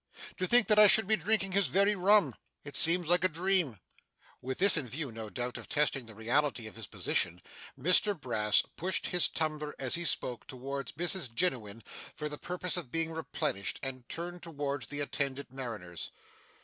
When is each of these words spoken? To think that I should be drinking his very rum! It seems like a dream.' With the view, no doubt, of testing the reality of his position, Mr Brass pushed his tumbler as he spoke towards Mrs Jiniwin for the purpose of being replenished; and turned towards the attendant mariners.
To 0.37 0.47
think 0.47 0.67
that 0.67 0.79
I 0.79 0.87
should 0.87 1.05
be 1.05 1.15
drinking 1.15 1.51
his 1.51 1.67
very 1.67 1.95
rum! 1.95 2.33
It 2.63 2.75
seems 2.75 3.07
like 3.07 3.23
a 3.23 3.27
dream.' 3.29 3.79
With 4.41 4.57
the 4.57 4.67
view, 4.81 5.11
no 5.11 5.29
doubt, 5.29 5.59
of 5.59 5.67
testing 5.69 6.07
the 6.07 6.15
reality 6.15 6.65
of 6.65 6.75
his 6.75 6.87
position, 6.87 7.39
Mr 7.79 8.19
Brass 8.19 8.63
pushed 8.77 9.05
his 9.05 9.27
tumbler 9.27 9.75
as 9.77 9.93
he 9.93 10.03
spoke 10.05 10.47
towards 10.47 10.93
Mrs 10.93 11.31
Jiniwin 11.35 11.83
for 12.15 12.27
the 12.29 12.39
purpose 12.39 12.77
of 12.77 12.91
being 12.91 13.11
replenished; 13.11 13.79
and 13.83 14.09
turned 14.09 14.41
towards 14.41 14.87
the 14.87 15.01
attendant 15.01 15.51
mariners. 15.53 16.09